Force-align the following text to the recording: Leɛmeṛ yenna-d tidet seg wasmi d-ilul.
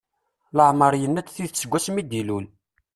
Leɛmeṛ 0.57 0.93
yenna-d 1.01 1.27
tidet 1.29 1.59
seg 1.59 1.71
wasmi 1.71 2.03
d-ilul. 2.03 2.45